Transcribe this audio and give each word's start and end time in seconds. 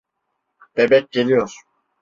Bebek 0.75 1.11
geliyor. 1.11 1.53